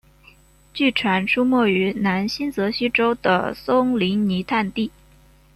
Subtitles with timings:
[0.73, 4.91] 据传出没于南新泽西州的松林泥炭地。